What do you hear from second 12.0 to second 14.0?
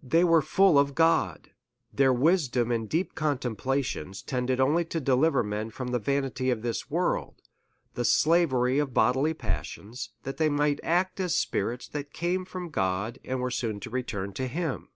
came from God, and were soon to